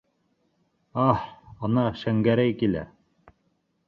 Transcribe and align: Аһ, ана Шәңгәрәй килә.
Аһ, 1.03 1.27
ана 1.67 1.83
Шәңгәрәй 2.05 2.57
килә. 2.63 2.83